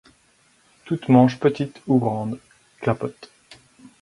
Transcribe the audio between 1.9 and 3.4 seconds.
grande, clapote.